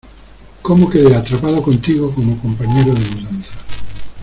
[0.63, 3.59] ¿Cómo quede atrapado contigo como compañero de mudanza?